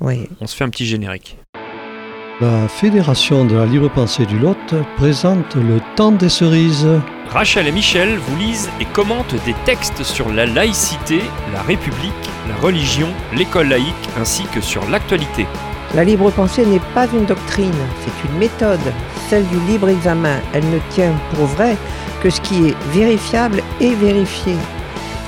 [0.00, 0.28] Oui.
[0.40, 1.38] On se fait un petit générique.
[2.40, 6.86] La Fédération de la libre pensée du Lot présente le temps des cerises.
[7.30, 11.20] Rachel et Michel vous lisent et commentent des textes sur la laïcité,
[11.52, 12.12] la République,
[12.48, 15.46] la religion, l'école laïque ainsi que sur l'actualité.
[15.94, 17.74] La libre pensée n'est pas une doctrine,
[18.04, 18.92] c'est une méthode,
[19.28, 20.38] celle du libre examen.
[20.52, 21.76] Elle ne tient pour vrai
[22.22, 24.54] que ce qui est vérifiable et vérifié.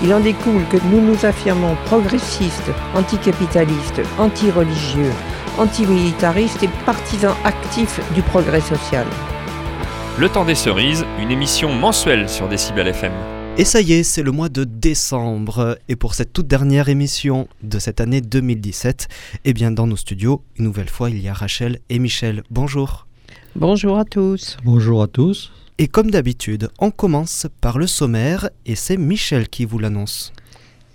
[0.02, 5.10] Il en découle que nous nous affirmons progressistes, anticapitalistes, anti-religieux,
[5.58, 9.06] antimilitaristes et partisans actifs du progrès social.
[10.18, 13.12] Le temps des cerises, une émission mensuelle sur Décibel FM.
[13.58, 15.78] Et ça y est, c'est le mois de décembre.
[15.90, 19.06] Et pour cette toute dernière émission de cette année 2017,
[19.44, 22.42] eh bien dans nos studios, une nouvelle fois, il y a Rachel et Michel.
[22.48, 23.06] Bonjour.
[23.54, 24.56] Bonjour à tous.
[24.64, 25.52] Bonjour à tous.
[25.82, 30.30] Et comme d'habitude, on commence par le sommaire et c'est Michel qui vous l'annonce.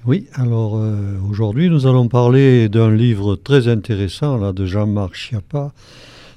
[0.06, 5.74] Oui, alors euh, aujourd'hui nous allons parler d'un livre très intéressant là, de Jean-Marc Schiappa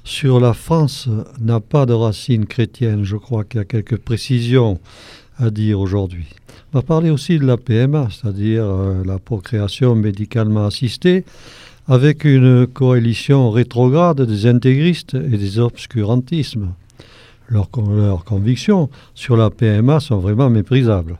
[0.03, 1.07] sur la France
[1.39, 3.03] n'a pas de racines chrétiennes.
[3.03, 4.79] Je crois qu'il y a quelques précisions
[5.37, 6.25] à dire aujourd'hui.
[6.73, 11.23] On va parler aussi de la PMA, c'est-à-dire euh, la procréation médicalement assistée,
[11.87, 16.73] avec une coalition rétrograde des intégristes et des obscurantismes.
[17.49, 21.17] Leurs, leurs convictions sur la PMA sont vraiment méprisables.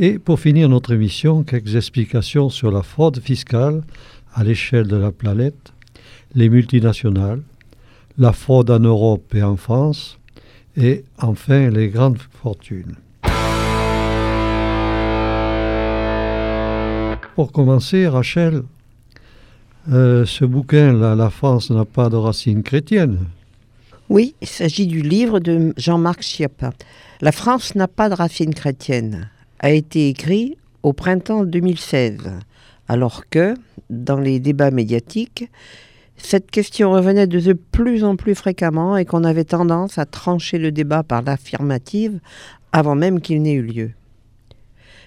[0.00, 3.82] Et pour finir notre émission, quelques explications sur la fraude fiscale
[4.34, 5.72] à l'échelle de la planète,
[6.34, 7.42] les multinationales,
[8.18, 10.18] la fraude en Europe et en France,
[10.76, 12.96] et enfin les grandes fortunes.
[17.36, 18.62] Pour commencer, Rachel,
[19.92, 23.18] euh, ce bouquin-là, La France n'a pas de racines chrétiennes.
[24.10, 26.72] Oui, il s'agit du livre de Jean-Marc Schiappa.
[27.20, 29.30] La France n'a pas de racines chrétiennes
[29.64, 32.18] a été écrit au printemps 2016,
[32.86, 33.54] alors que,
[33.88, 35.50] dans les débats médiatiques,
[36.18, 40.70] cette question revenait de plus en plus fréquemment et qu'on avait tendance à trancher le
[40.70, 42.20] débat par l'affirmative
[42.72, 43.92] avant même qu'il n'ait eu lieu.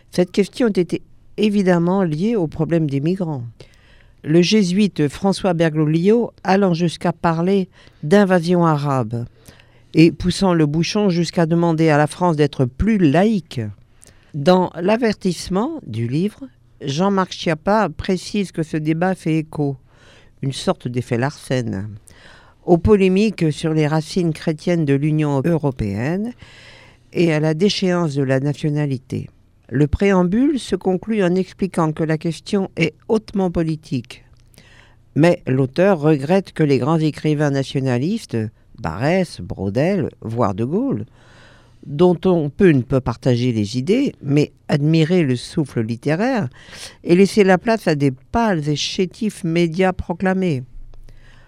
[0.09, 1.03] Cette question était
[1.37, 3.43] évidemment liée au problème des migrants.
[4.27, 7.69] Le jésuite François Bergoglio allant jusqu'à parler
[8.03, 9.25] d'invasion arabe
[9.93, 13.61] et poussant le bouchon jusqu'à demander à la France d'être plus laïque.
[14.33, 16.43] Dans l'avertissement du livre,
[16.81, 19.77] Jean-Marc Schiappa précise que ce débat fait écho,
[20.41, 21.87] une sorte d'effet Larsen,
[22.65, 26.33] aux polémiques sur les racines chrétiennes de l'Union européenne
[27.13, 29.29] et à la déchéance de la nationalité.
[29.69, 34.23] Le préambule se conclut en expliquant que la question est hautement politique.
[35.15, 38.37] Mais l'auteur regrette que les grands écrivains nationalistes,
[38.79, 41.05] Barès, Brodel, voire De Gaulle,
[41.85, 46.47] dont on peut ne pas partager les idées, mais admirer le souffle littéraire
[47.03, 50.63] et laisser la place à des pâles et chétifs médias proclamés.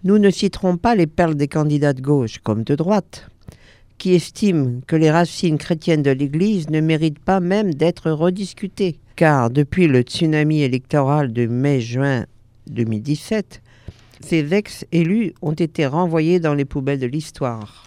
[0.04, 3.30] Nous ne citerons pas les perles des candidats de gauche comme de droite,
[4.00, 9.52] qui estiment que les racines chrétiennes de l'Église ne méritent pas même d'être rediscutées, car
[9.52, 12.26] depuis le tsunami électoral de mai-juin
[12.72, 13.62] 2017,
[14.22, 17.86] ces ex-élus ont été renvoyés dans les poubelles de l'histoire.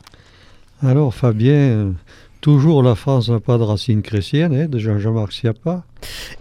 [0.80, 1.94] Alors Fabien,
[2.42, 5.84] Toujours la France n'a pas de racine chrétienne, hein, de Jean-Marc Schiappa.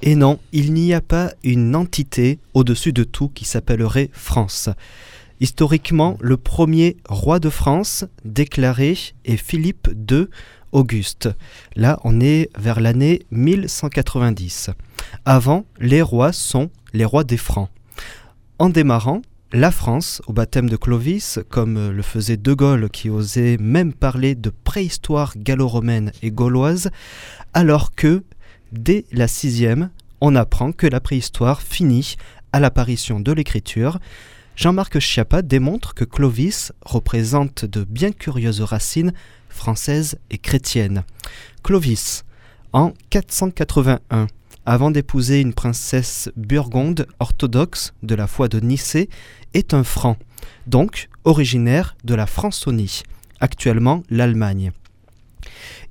[0.02, 4.68] Et non, il n'y a pas une entité au-dessus de tout qui s'appellerait France.
[5.42, 10.28] Historiquement, le premier roi de France déclaré est Philippe II
[10.72, 11.30] Auguste.
[11.76, 14.70] Là, on est vers l'année 1190.
[15.26, 17.70] Avant, les rois sont les rois des Francs.
[18.60, 23.58] En démarrant, la France, au baptême de Clovis, comme le faisait De Gaulle qui osait
[23.58, 26.92] même parler de préhistoire gallo-romaine et gauloise,
[27.56, 28.24] alors que,
[28.72, 29.90] dès la sixième,
[30.22, 32.16] on apprend que la préhistoire finit
[32.54, 33.98] à l'apparition de l'écriture.
[34.56, 39.14] Jean-Marc Schiappa démontre que Clovis représente de bien curieuses racines
[39.50, 41.04] françaises et chrétiennes.
[41.64, 42.24] Clovis,
[42.74, 44.28] en 481,
[44.66, 49.10] avant d'épouser une princesse burgonde orthodoxe de la foi de Nicée,
[49.54, 50.18] est un franc,
[50.68, 53.04] donc originaire de la Franconie,
[53.40, 54.72] actuellement l'Allemagne.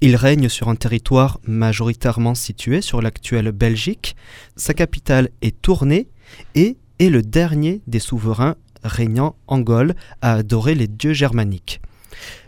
[0.00, 4.16] Il règne sur un territoire majoritairement situé sur l'actuelle Belgique,
[4.56, 6.08] sa capitale est Tournai
[6.54, 8.54] et est le dernier des souverains
[8.84, 11.80] régnant en Gaule à adorer les dieux germaniques.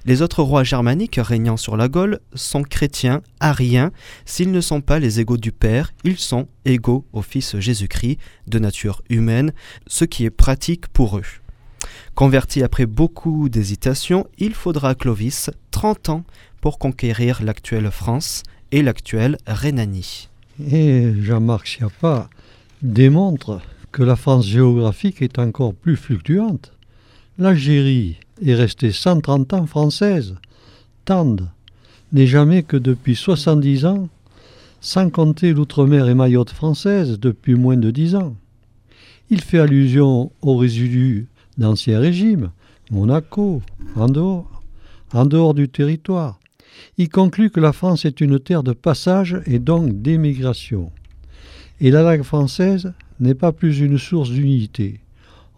[0.04, 3.90] Les autres rois germaniques régnant sur la Gaule sont chrétiens, ariens.
[4.26, 8.58] S'ils ne sont pas les égaux du Père, ils sont égaux au Fils Jésus-Christ, de
[8.58, 9.52] nature humaine,
[9.86, 11.24] ce qui est pratique pour eux.
[12.14, 16.24] Converti après beaucoup d'hésitations, il faudra à Clovis 30 ans
[16.60, 20.28] pour conquérir l'actuelle France et l'actuelle Rhénanie.
[20.70, 22.28] Et Jean-Marc Schiappa
[22.82, 23.62] démontre
[23.92, 26.72] que la France géographique est encore plus fluctuante.
[27.38, 30.36] L'Algérie est restée 130 ans française.
[31.04, 31.48] Tende
[32.12, 34.08] n'est jamais que depuis 70 ans,
[34.80, 38.34] sans compter l'outre-mer et Mayotte française depuis moins de 10 ans.
[39.30, 41.28] Il fait allusion aux résidus
[41.58, 42.50] d'ancien régime,
[42.90, 43.62] Monaco,
[43.94, 44.62] en dehors,
[45.12, 46.38] en dehors du territoire.
[46.98, 50.90] Il conclut que la France est une terre de passage et donc d'émigration.
[51.80, 52.92] Et la langue française
[53.22, 55.00] n'est pas plus une source d'unité.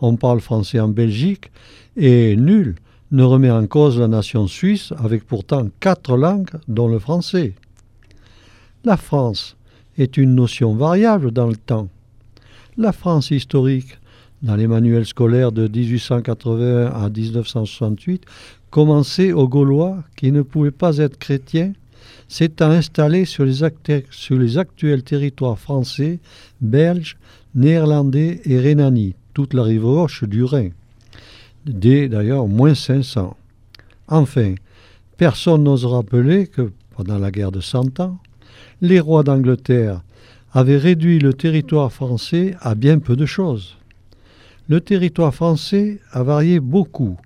[0.00, 1.50] On parle français en Belgique
[1.96, 2.76] et nul
[3.10, 7.54] ne remet en cause la nation suisse avec pourtant quatre langues dont le français.
[8.84, 9.56] La France
[9.96, 11.88] est une notion variable dans le temps.
[12.76, 13.98] La France historique,
[14.42, 18.24] dans les manuels scolaires de 1881 à 1968,
[18.70, 21.72] commençait aux Gaulois qui ne pouvaient pas être chrétiens,
[22.28, 23.62] s'étant installés sur les,
[24.58, 26.18] actuels territoires français,
[26.60, 27.16] belges,
[27.54, 30.70] néerlandais et rhénanites, toute la rive gauche du Rhin
[31.66, 33.36] dès d'ailleurs moins 500.
[34.08, 34.54] Enfin,
[35.16, 38.18] personne n'ose rappeler que, pendant la guerre de Cent Ans,
[38.80, 40.02] les rois d'Angleterre
[40.52, 43.76] avaient réduit le territoire français à bien peu de choses.
[44.68, 47.16] Le territoire français a varié beaucoup,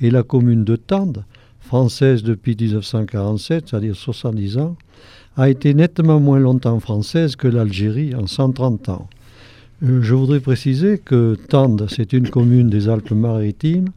[0.00, 1.24] et la commune de Tende,
[1.68, 4.74] française depuis 1947, c'est-à-dire 70 ans,
[5.36, 9.06] a été nettement moins longtemps française que l'Algérie en 130 ans.
[9.82, 13.90] Euh, je voudrais préciser que Tende, c'est une commune des Alpes-Maritimes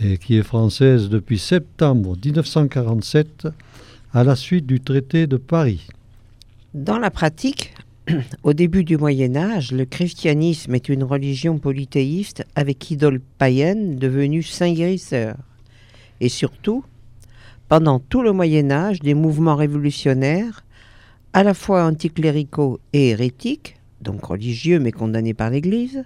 [0.00, 3.46] et qui est française depuis septembre 1947
[4.12, 5.86] à la suite du traité de Paris.
[6.74, 7.74] Dans la pratique,
[8.42, 14.42] au début du Moyen Âge, le christianisme est une religion polythéiste avec idole païenne devenue
[14.42, 15.36] saint-guérisseur.
[16.20, 16.84] Et surtout,
[17.74, 20.64] pendant tout le Moyen Âge, des mouvements révolutionnaires,
[21.32, 26.04] à la fois anticléricaux et hérétiques, donc religieux mais condamnés par l'Église,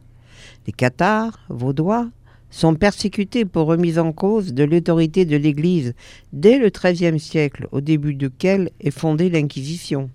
[0.67, 2.09] les cathares, vaudois,
[2.49, 5.93] sont persécutés pour remise en cause de l'autorité de l'Église
[6.33, 10.09] dès le XIIIe siècle, au début duquel est fondée l'Inquisition.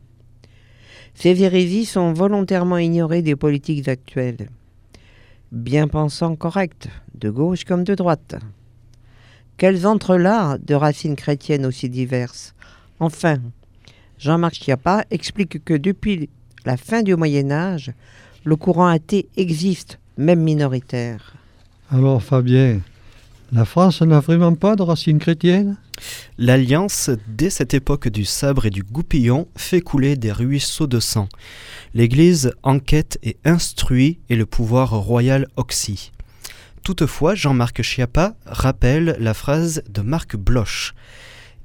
[1.14, 4.50] Ces hérésies sont volontairement ignorées des politiques actuelles.
[5.52, 8.38] Bien pensants corrects, de gauche comme de droite.
[9.64, 12.54] Quels entrelacs de racines chrétiennes aussi diverses
[13.00, 13.38] Enfin,
[14.20, 16.30] Jean-Marc Chiappa explique que depuis
[16.66, 17.94] la fin du Moyen Âge,
[18.44, 21.36] le courant athée existe, même minoritaire.
[21.90, 22.82] Alors Fabien,
[23.54, 25.78] la France n'a vraiment pas de racines chrétiennes?
[26.38, 31.30] L'Alliance, dès cette époque du sabre et du goupillon, fait couler des ruisseaux de sang.
[31.94, 36.12] L'Église enquête et instruit et le pouvoir royal oxy.
[36.84, 40.94] Toutefois, Jean-Marc Schiappa rappelle la phrase de Marc Bloch.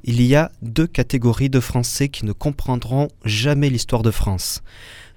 [0.05, 4.63] Il y a deux catégories de Français qui ne comprendront jamais l'histoire de France.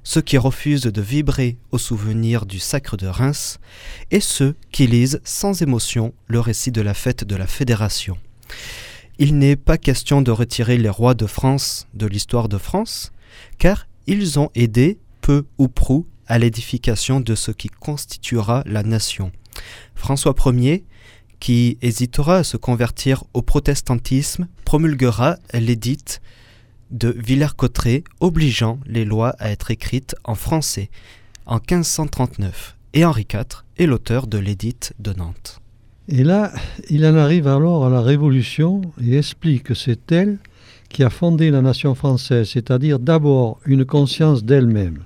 [0.03, 3.59] Ceux qui refusent de vibrer au souvenir du sacre de Reims
[4.09, 8.17] et ceux qui lisent sans émotion le récit de la fête de la Fédération.
[9.19, 13.11] Il n'est pas question de retirer les rois de France de l'histoire de France,
[13.59, 19.31] car ils ont aidé, peu ou prou, à l'édification de ce qui constituera la nation.
[19.95, 20.85] François Ier
[21.41, 26.21] qui hésitera à se convertir au protestantisme, promulguera l'édite
[26.91, 30.89] de Villers-Cotterêts obligeant les lois à être écrites en français
[31.47, 32.77] en 1539.
[32.93, 35.59] Et Henri IV est l'auteur de l'édite de Nantes.
[36.07, 36.51] Et là,
[36.89, 40.37] il en arrive alors à la Révolution et explique que c'est elle
[40.89, 45.05] qui a fondé la nation française, c'est-à-dire d'abord une conscience d'elle-même.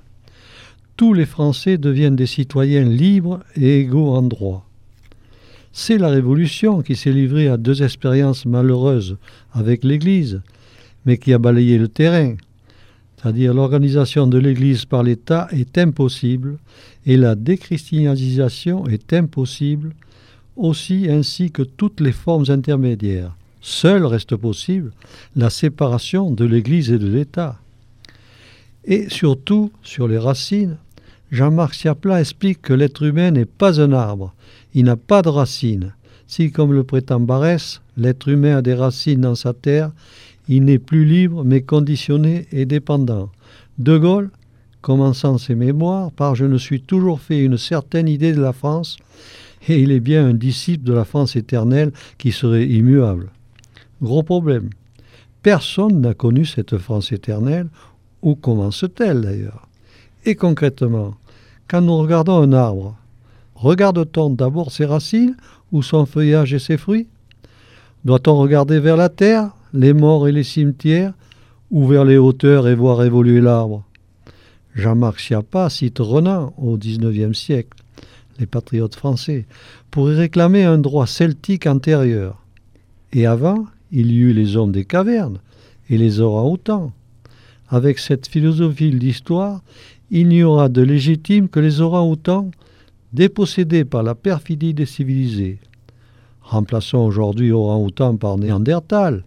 [0.96, 4.66] Tous les Français deviennent des citoyens libres et égaux en droit.
[5.70, 9.18] C'est la Révolution qui s'est livrée à deux expériences malheureuses
[9.52, 10.40] avec l'Église,
[11.04, 12.36] mais qui a balayé le terrain.
[13.16, 16.56] C'est-à-dire l'organisation de l'Église par l'État est impossible
[17.04, 19.94] et la déchristianisation est impossible,
[20.56, 23.36] aussi ainsi que toutes les formes intermédiaires.
[23.60, 24.92] Seule reste possible
[25.34, 27.58] la séparation de l'Église et de l'État.
[28.86, 30.78] Et surtout, sur les racines,
[31.32, 34.34] Jean-Marc Siapla explique que l'être humain n'est pas un arbre,
[34.74, 35.94] il n'a pas de racines.
[36.28, 39.90] Si, comme le prétend Barès, l'être humain a des racines dans sa terre,
[40.48, 43.30] il n'est plus libre mais conditionné et dépendant.
[43.78, 44.30] De Gaulle,
[44.82, 48.96] commençant ses mémoires par Je ne suis toujours fait une certaine idée de la France,
[49.68, 53.30] et il est bien un disciple de la France éternelle qui serait immuable.
[54.00, 54.70] Gros problème.
[55.42, 57.68] Personne n'a connu cette France éternelle,
[58.22, 59.65] où commence-t-elle d'ailleurs?
[60.26, 61.14] Et concrètement,
[61.68, 62.96] quand nous regardons un arbre,
[63.54, 65.36] regarde-t-on d'abord ses racines
[65.72, 67.06] ou son feuillage et ses fruits?
[68.04, 71.14] Doit-on regarder vers la terre, les morts et les cimetières,
[71.70, 73.84] ou vers les hauteurs et voir évoluer l'arbre?
[74.74, 77.78] Jean-Marc Schiappa cite Renan au XIXe siècle.
[78.38, 79.46] les patriotes français,
[79.90, 82.42] pour y réclamer un droit celtique antérieur.
[83.12, 85.38] Et avant, il y eut les hommes des cavernes
[85.88, 86.92] et les orang-outans.
[87.68, 89.62] Avec cette philosophie d'histoire,
[90.10, 92.50] il n'y aura de légitime que les orang-outans
[93.12, 95.58] dépossédés par la perfidie des civilisés.
[96.42, 99.24] Remplaçons aujourd'hui orang-outan par Néandertal,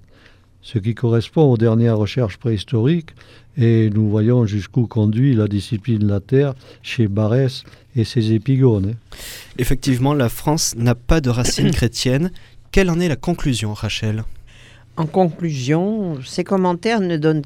[0.61, 3.11] ce qui correspond aux dernières recherches préhistoriques,
[3.57, 7.63] et nous voyons jusqu'où conduit la discipline de la Terre chez Barès
[7.95, 8.95] et ses épigones.
[9.57, 12.31] Effectivement, la France n'a pas de racines chrétiennes.
[12.71, 14.23] Quelle en est la conclusion, Rachel?
[14.95, 17.43] En conclusion, ces commentaires ne donnent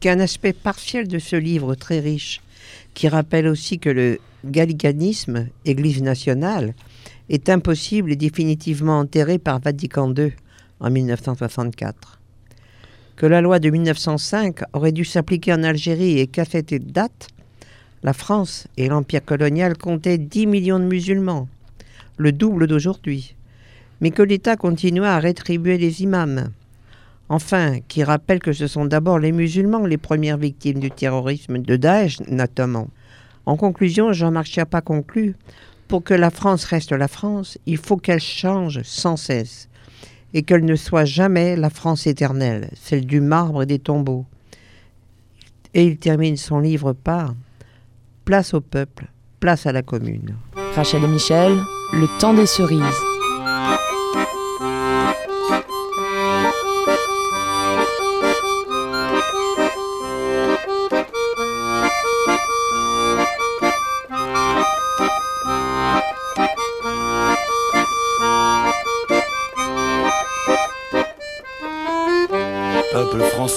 [0.00, 2.40] qu'un aspect partiel de ce livre très riche,
[2.94, 6.74] qui rappelle aussi que le gallicanisme, Église nationale,
[7.28, 10.32] est impossible et définitivement enterré par Vatican II
[10.80, 12.20] en 1964.
[13.16, 17.28] Que la loi de 1905 aurait dû s'appliquer en Algérie et qu'à cette date,
[18.02, 21.48] la France et l'Empire colonial comptaient 10 millions de musulmans,
[22.16, 23.36] le double d'aujourd'hui,
[24.00, 26.50] mais que l'État continua à rétribuer les imams.
[27.30, 31.76] Enfin, qui rappelle que ce sont d'abord les musulmans les premières victimes du terrorisme de
[31.76, 32.88] Daesh, notamment.
[33.46, 35.36] En conclusion, Jean-Marc Chiappa conclut
[35.86, 39.68] Pour que la France reste la France, il faut qu'elle change sans cesse
[40.34, 44.26] et qu'elle ne soit jamais la France éternelle, celle du marbre et des tombeaux.
[45.72, 47.34] Et il termine son livre par
[48.24, 49.06] Place au peuple,
[49.38, 50.34] place à la commune.
[50.74, 51.56] Rachel et Michel,
[51.92, 53.09] le temps des cerises.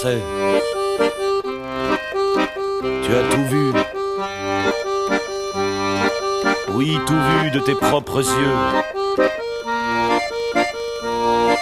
[0.04, 0.10] Tu
[3.16, 3.72] as tout vu.
[6.74, 8.58] Oui, tout vu de tes propres yeux.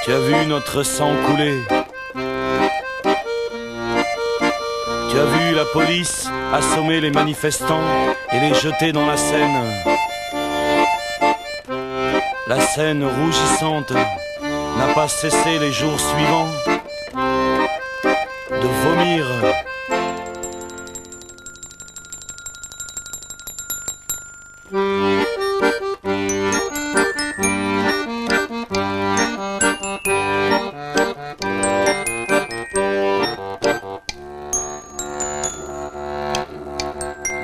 [0.04, 1.54] Tu as vu notre sang couler.
[5.12, 7.84] Tu as vu la police assommer les manifestants
[8.32, 9.62] et les jeter dans la Seine.
[12.48, 16.50] La Seine rougissante n'a pas cessé les jours suivants
[18.62, 19.26] de vomir.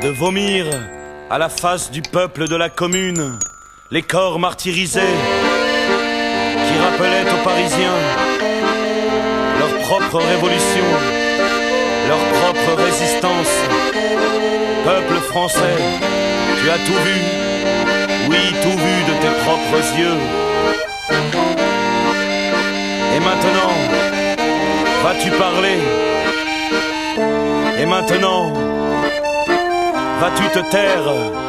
[0.02, 0.66] De vomir
[1.30, 3.38] à la face du peuple de la commune,
[3.92, 5.02] les corps martyrisés
[6.68, 8.27] qui rappelaient aux Parisiens
[9.88, 10.84] propre révolution,
[12.10, 13.54] leur propre résistance.
[14.84, 15.78] Peuple français,
[16.60, 17.20] tu as tout vu,
[18.30, 20.20] oui, tout vu de tes propres yeux.
[23.16, 23.76] Et maintenant,
[25.04, 25.80] vas-tu parler?
[27.80, 28.52] Et maintenant,
[30.20, 31.47] vas-tu te taire?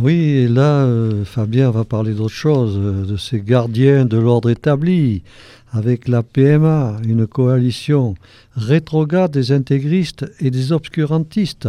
[0.00, 4.48] Oui, et là, euh, Fabien va parler d'autre chose, euh, de ces gardiens de l'ordre
[4.48, 5.22] établi,
[5.72, 8.14] avec la PMA, une coalition
[8.54, 11.68] rétrograde des intégristes et des obscurantistes.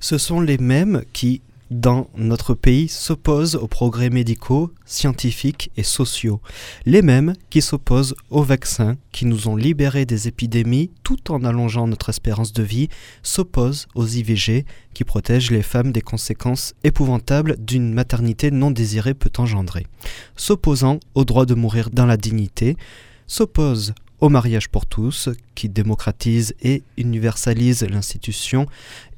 [0.00, 1.40] Ce sont les mêmes qui,
[1.70, 6.40] dans notre pays, s'opposent aux progrès médicaux, scientifiques et sociaux.
[6.86, 11.86] Les mêmes qui s'opposent aux vaccins qui nous ont libérés des épidémies tout en allongeant
[11.86, 12.88] notre espérance de vie,
[13.22, 19.32] s'opposent aux IVG qui protègent les femmes des conséquences épouvantables d'une maternité non désirée peut
[19.38, 19.86] engendrer.
[20.36, 22.76] S'opposant au droit de mourir dans la dignité,
[23.26, 28.66] s'opposent au mariage pour tous, qui démocratise et universalise l'institution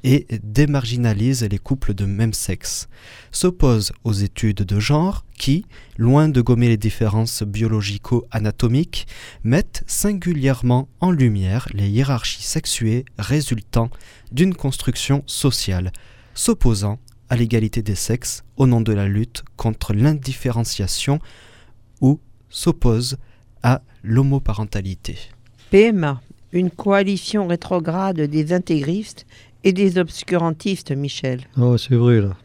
[0.03, 2.87] et démarginalise les couples de même sexe,
[3.31, 5.65] s'oppose aux études de genre qui,
[5.97, 9.07] loin de gommer les différences biologico-anatomiques,
[9.43, 13.89] mettent singulièrement en lumière les hiérarchies sexuées résultant
[14.31, 15.91] d'une construction sociale,
[16.35, 21.19] s'opposant à l'égalité des sexes au nom de la lutte contre l'indifférenciation
[22.01, 23.17] ou s'oppose
[23.63, 25.17] à l'homoparentalité.
[25.69, 29.25] PMA, une coalition rétrograde des intégristes
[29.63, 31.41] Et des obscurantistes, Michel.
[31.55, 32.35] Ah, c'est vrai, là.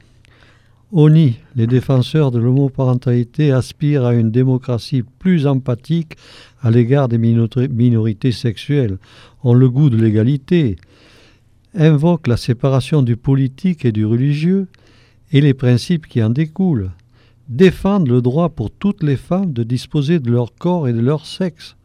[0.92, 6.16] ONI, les défenseurs de l'homoparentalité, aspirent à une démocratie plus empathique
[6.62, 8.99] à l'égard des minorités sexuelles,
[9.42, 10.76] ont le goût de l'égalité,
[11.75, 14.68] invoquent la séparation du politique et du religieux
[15.32, 16.90] et les principes qui en découlent,
[17.49, 21.26] défendent le droit pour toutes les femmes de disposer de leur corps et de leur
[21.26, 21.76] sexe,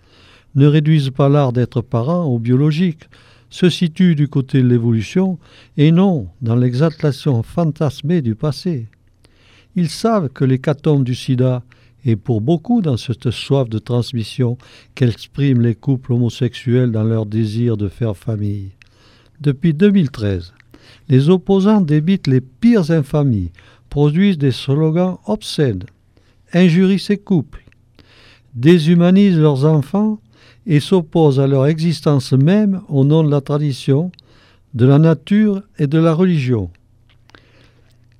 [0.56, 3.04] ne réduisent pas l'art d'être parent au biologique,
[3.50, 5.38] se situent du côté de l'évolution
[5.78, 8.88] et non dans l'exaltation fantasmée du passé.
[9.76, 11.64] Ils savent que l'hécatombe du sida
[12.06, 14.58] est pour beaucoup dans cette soif de transmission
[14.96, 18.72] qu'expriment les couples homosexuels dans leur désir de faire famille.
[19.40, 20.54] Depuis 2013,
[21.10, 23.52] les opposants débitent les pires infamies,
[23.92, 25.84] produisent des slogans obscènes,
[26.54, 27.64] injurient ces couples,
[28.56, 30.20] déshumanisent leurs enfants
[30.66, 34.12] et s'opposent à leur existence même au nom de la tradition,
[34.74, 36.72] de la nature et de la religion.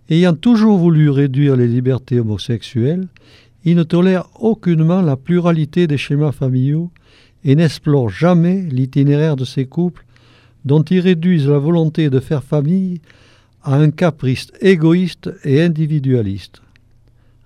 [0.10, 3.08] Ayant toujours voulu réduire les libertés homosexuelles,
[3.64, 6.92] ils ne tolèrent aucunement la pluralité des schémas familiaux
[7.46, 10.06] et n'explorent jamais l'itinéraire de ces couples
[10.66, 13.00] dont ils réduisent la volonté de faire famille
[13.64, 16.62] à un caprice égoïste et individualiste.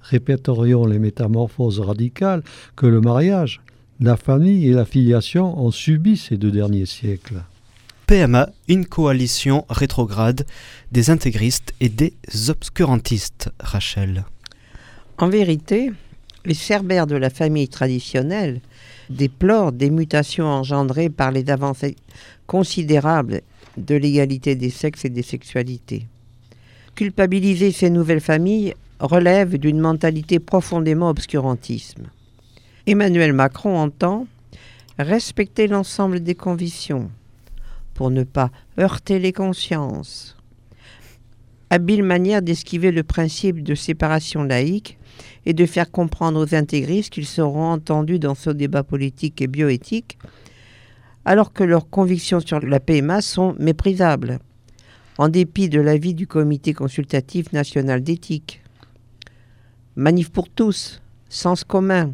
[0.01, 2.43] Répéterions les métamorphoses radicales
[2.75, 3.61] que le mariage,
[3.99, 7.43] la famille et la filiation ont subi ces deux derniers siècles.
[8.07, 10.45] PMA, une coalition rétrograde
[10.91, 12.13] des intégristes et des
[12.49, 14.25] obscurantistes, Rachel.
[15.17, 15.91] En vérité,
[16.45, 18.61] les cerbères de la famille traditionnelle
[19.09, 21.95] déplorent des mutations engendrées par les avancées
[22.45, 23.41] considérables
[23.77, 26.07] de l'égalité des sexes et des sexualités.
[26.95, 31.97] Culpabiliser ces nouvelles familles relève d'une mentalité profondément obscurantiste.
[32.87, 34.27] Emmanuel Macron entend
[34.97, 37.09] respecter l'ensemble des convictions
[37.93, 40.37] pour ne pas heurter les consciences.
[41.69, 44.97] Habile manière d'esquiver le principe de séparation laïque
[45.45, 50.17] et de faire comprendre aux intégristes qu'ils seront entendus dans ce débat politique et bioéthique,
[51.25, 54.39] alors que leurs convictions sur la PMA sont méprisables,
[55.17, 58.61] en dépit de l'avis du Comité consultatif national d'éthique.
[59.95, 62.13] Manif pour tous, sens commun,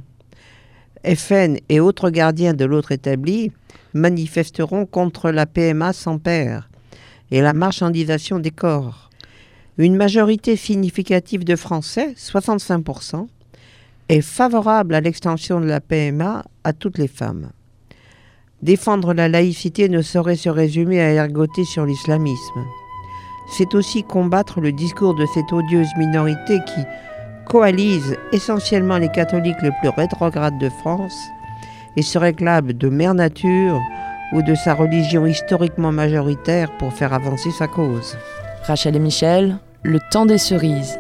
[1.04, 3.52] FN et autres gardiens de l'autre établi
[3.94, 6.70] manifesteront contre la PMA sans père
[7.32, 9.10] et la marchandisation des corps.
[9.78, 13.28] Une majorité significative de Français, 65%,
[14.10, 17.50] est favorable à l'extension de la PMA à toutes les femmes.
[18.62, 22.66] Défendre la laïcité ne saurait se résumer à ergoter sur l'islamisme.
[23.50, 26.82] C'est aussi combattre le discours de cette odieuse minorité qui
[27.46, 31.18] coalise essentiellement les catholiques les plus rétrogrades de France
[31.98, 33.82] et se réclame de mère nature
[34.34, 38.16] ou de sa religion historiquement majoritaire pour faire avancer sa cause.
[38.64, 41.00] Rachel et Michel, le temps des cerises.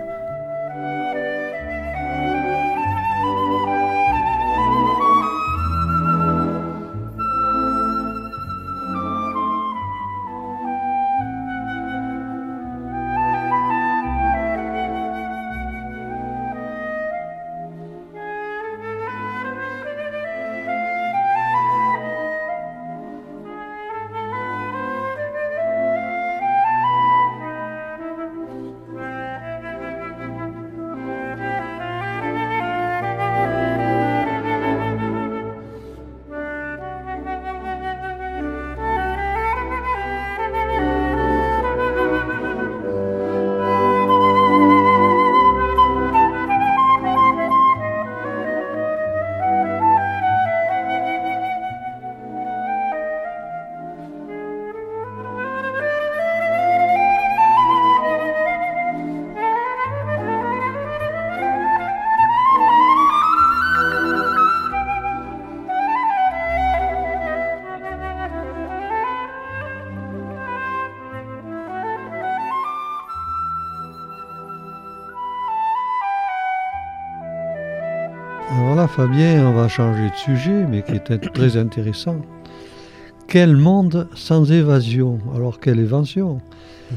[78.96, 82.22] Fabien, on va changer de sujet, mais qui est très intéressant.
[83.26, 85.20] Quel monde sans évasion?
[85.34, 86.42] Alors quelle évasion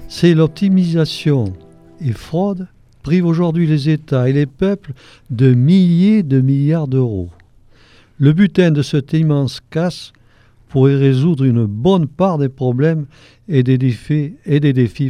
[0.09, 1.52] C'est l'optimisation
[2.00, 2.66] et fraude
[3.04, 4.92] privent aujourd'hui les États et les peuples
[5.30, 7.30] de milliers de milliards d'euros.
[8.18, 10.12] Le butin de cette immense casse
[10.70, 13.07] pourrait résoudre une bonne part des problèmes
[13.48, 14.35] et des défis,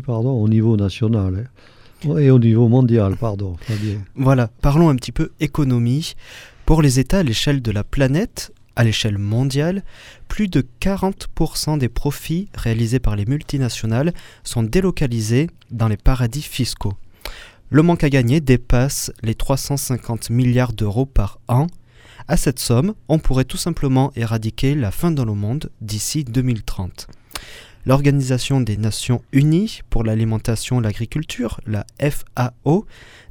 [0.06, 1.48] au niveau national
[2.06, 2.18] hein.
[2.18, 3.16] et au niveau mondial.
[3.16, 4.02] Fabien.
[4.16, 6.14] Voilà, parlons un petit peu économie.
[6.66, 9.84] Pour les États à l'échelle de la planète, À l'échelle mondiale,
[10.26, 16.94] plus de 40% des profits réalisés par les multinationales sont délocalisés dans les paradis fiscaux.
[17.70, 21.68] Le manque à gagner dépasse les 350 milliards d'euros par an.
[22.26, 27.06] À cette somme, on pourrait tout simplement éradiquer la faim dans le monde d'ici 2030.
[27.86, 32.86] L'Organisation des Nations Unies pour l'alimentation et l'agriculture, la FAO,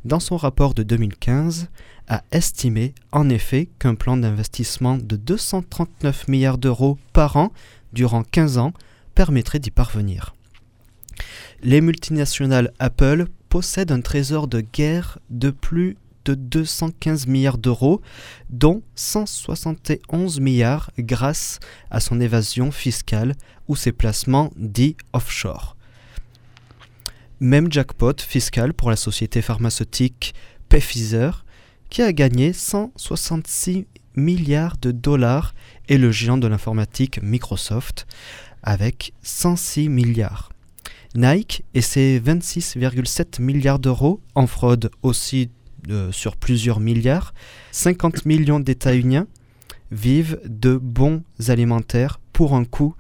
[0.06, 1.70] dans son rapport de 2015,
[2.08, 7.52] a estimé en effet qu'un plan d'investissement de 239 milliards d'euros par an
[7.94, 8.74] durant 15 ans
[9.16, 10.36] permettrait d'y parvenir.
[11.63, 18.02] Les multinationales Apple possèdent un trésor de guerre de plus de 215 milliards d'euros,
[18.50, 21.60] dont 171 milliards grâce
[21.92, 23.36] à son évasion fiscale
[23.68, 25.76] ou ses placements dits offshore.
[27.40, 30.34] Même jackpot fiscal pour la société pharmaceutique
[30.70, 31.46] Pfizer,
[31.90, 35.54] qui a gagné 166 milliards de dollars,
[35.90, 38.08] et le géant de l'informatique Microsoft,
[38.64, 40.50] avec 106 milliards.
[41.16, 45.50] Nike et ses 26,7 milliards d'euros en fraude aussi
[46.12, 47.34] sur plusieurs milliards,
[47.72, 49.28] 50 millions d'États-Uniens
[49.91, 52.96] vivent de bons alimentaires pour un coût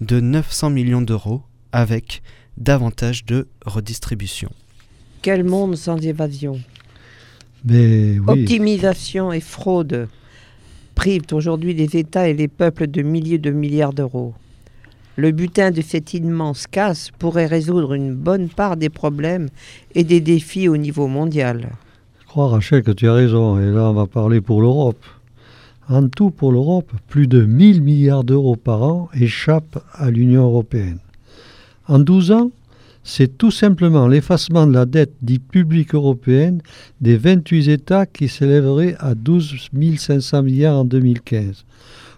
[0.00, 2.22] de 900 millions d'euros avec
[2.56, 4.50] davantage de redistribution.
[5.22, 6.60] Quel monde sans évasion
[7.64, 10.08] Mais oui, Optimisation et fraude
[10.94, 14.34] privent aujourd'hui les États et les peuples de milliers de milliards d'euros.
[15.16, 19.48] Le butin de cette immense casse pourrait résoudre une bonne part des problèmes
[19.94, 21.70] et des défis au niveau mondial.
[22.36, 23.58] Crois Rachel que tu as raison.
[23.58, 25.02] Et là, on va parler pour l'Europe.
[25.88, 30.98] En tout, pour l'Europe, plus de 1000 milliards d'euros par an échappent à l'Union européenne.
[31.88, 32.50] En 12 ans,
[33.04, 36.60] c'est tout simplement l'effacement de la dette dite publique européenne
[37.00, 41.64] des 28 États qui s'élèverait à 12 500 milliards en 2015.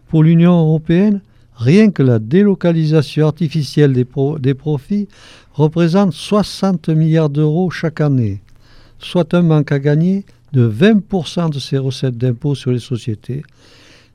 [0.09, 1.21] Pour l'Union européenne,
[1.55, 5.07] rien que la délocalisation artificielle des profits
[5.53, 8.41] représente 60 milliards d'euros chaque année,
[8.99, 13.43] soit un manque à gagner de 20% de ses recettes d'impôt sur les sociétés.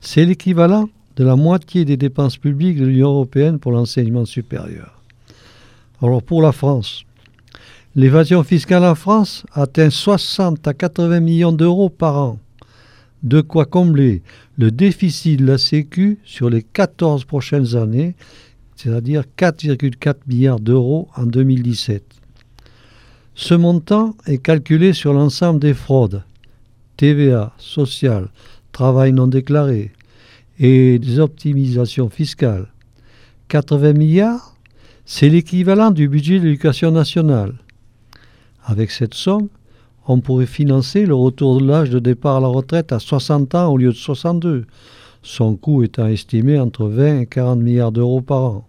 [0.00, 5.00] C'est l'équivalent de la moitié des dépenses publiques de l'Union européenne pour l'enseignement supérieur.
[6.02, 7.04] Alors pour la France,
[7.94, 12.38] l'évasion fiscale en France atteint 60 à 80 millions d'euros par an.
[13.22, 14.22] De quoi combler
[14.58, 18.14] le déficit de la Sécu sur les 14 prochaines années,
[18.76, 22.02] c'est-à-dire 4,4 milliards d'euros en 2017.
[23.34, 26.22] Ce montant est calculé sur l'ensemble des fraudes,
[26.96, 28.28] TVA, sociale,
[28.70, 29.90] travail non déclaré
[30.60, 32.68] et des optimisations fiscales.
[33.48, 34.56] 80 milliards,
[35.04, 37.54] c'est l'équivalent du budget de l'éducation nationale.
[38.64, 39.48] Avec cette somme,
[40.06, 43.72] on pourrait financer le retour de l'âge de départ à la retraite à 60 ans
[43.72, 44.64] au lieu de 62,
[45.22, 48.68] son coût étant estimé entre 20 et 40 milliards d'euros par an.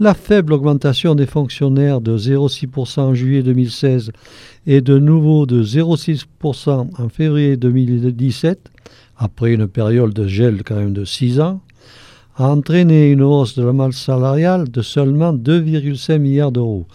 [0.00, 4.10] La faible augmentation des fonctionnaires de 0,6% en juillet 2016
[4.66, 8.72] et de nouveau de 0,6% en février 2017,
[9.16, 11.60] après une période de gel quand même de 6 ans,
[12.34, 16.88] a entraîné une hausse de la masse salariale de seulement 2,5 milliards d'euros.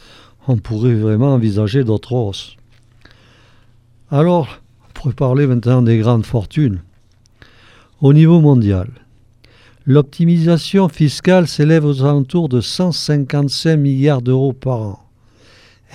[0.49, 2.57] On pourrait vraiment envisager d'autres hausses.
[4.11, 4.59] Alors,
[4.89, 6.81] on pourrait parler maintenant des grandes fortunes.
[8.01, 8.89] Au niveau mondial,
[9.89, 14.99] l'optimisation fiscale s'élève aux alentours de 155 milliards d'euros par an.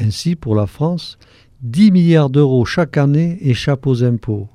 [0.01, 1.17] Ainsi, pour la France,
[1.63, 4.49] 10 milliards d'euros chaque année échappent aux impôts.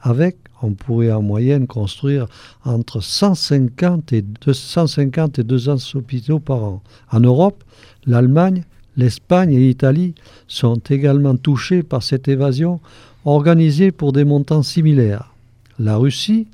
[0.00, 2.28] Avec, on pourrait en moyenne construire
[2.64, 6.82] entre 150 et 250 et 200 hôpitaux par an.
[7.12, 7.64] En Europe,
[8.06, 8.64] l'Allemagne,
[8.96, 10.14] l'Espagne et l'Italie
[10.46, 12.80] sont également touchés par cette évasion
[13.26, 15.34] organisée pour des montants similaires.
[15.78, 16.46] La Russie,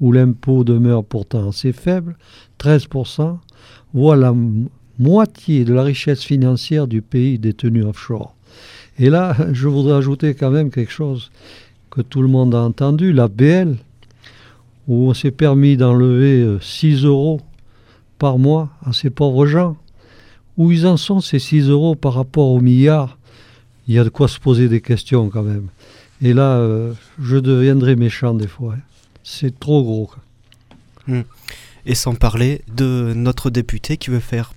[0.00, 2.16] où l'impôt demeure pourtant assez faible,
[2.60, 3.38] 13%,
[3.94, 4.34] voit la
[4.98, 8.34] moitié de la richesse financière du pays détenue offshore.
[8.98, 11.30] Et là, je voudrais ajouter quand même quelque chose
[11.90, 13.76] que tout le monde a entendu, la BL,
[14.88, 17.40] où on s'est permis d'enlever euh, 6 euros
[18.18, 19.76] par mois à ces pauvres gens.
[20.56, 23.16] Où ils en sont ces 6 euros par rapport aux milliards?
[23.86, 25.68] Il y a de quoi se poser des questions quand même.
[26.20, 28.74] Et là, euh, je deviendrai méchant des fois.
[28.76, 28.80] hein.
[29.30, 30.10] C'est trop gros.
[31.06, 31.22] quoi.
[31.84, 34.54] Et sans parler de notre député qui veut faire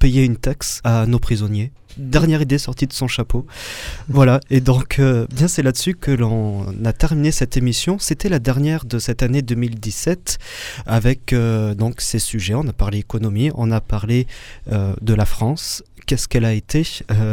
[0.00, 1.70] payer une taxe à nos prisonniers.
[1.96, 3.46] Dernière idée sortie de son chapeau.
[4.08, 8.00] Voilà, et donc euh, bien c'est là-dessus que l'on a terminé cette émission.
[8.00, 10.38] C'était la dernière de cette année 2017
[10.86, 12.54] avec euh, donc ces sujets.
[12.54, 14.26] On a parlé économie, on a parlé
[14.72, 16.84] euh, de la France, qu'est-ce qu'elle a été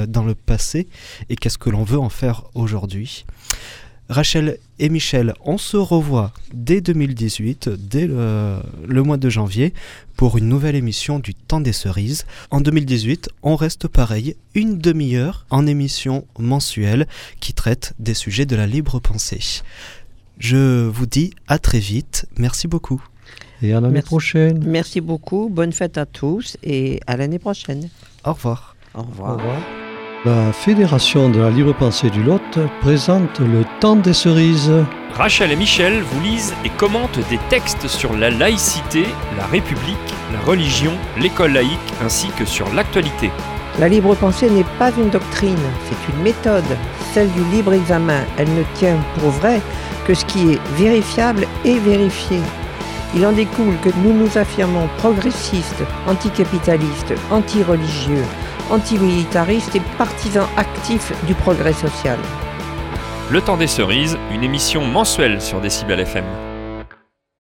[0.07, 0.87] dans le passé
[1.29, 3.25] et qu'est-ce que l'on veut en faire aujourd'hui?
[4.09, 8.61] Rachel et Michel, on se revoit dès 2018, dès le,
[9.03, 9.73] mois de janvier,
[10.15, 12.25] pour une nouvelle émission du Temps des Cerises.
[12.49, 17.07] En 2018, on reste pareil, une demi-heure en émission mensuelle
[17.39, 19.61] qui traite des sujets de la libre pensée.
[20.39, 23.03] Je vous dis à très vite, merci beaucoup.
[23.61, 24.63] Et à l'année prochaine.
[24.65, 27.89] Merci beaucoup, bonne fête à tous et à l'année prochaine.
[28.23, 28.75] Au revoir.
[28.93, 29.33] Au revoir.
[29.33, 29.86] Au revoir.
[30.27, 34.73] La Fédération de la libre pensée du Lot présente le temps des cerises.
[35.13, 39.05] Rachel et Michel vous lisent et commentent des textes sur la laïcité,
[39.37, 39.95] la République,
[40.33, 43.31] la religion, l'école laïque ainsi que sur l'actualité.
[43.79, 46.77] La libre pensée n'est pas une doctrine, c'est une méthode,
[47.13, 48.25] celle du libre examen.
[48.37, 49.61] Elle ne tient pour vrai
[50.05, 52.39] que ce qui est vérifiable et vérifié.
[53.15, 58.25] Il en découle que nous nous affirmons progressistes, anticapitalistes, anti-religieux,
[58.71, 62.17] antimilitariste et partisan actif du progrès social.
[63.29, 66.46] Le temps des cerises, une émission mensuelle sur Décibel FM.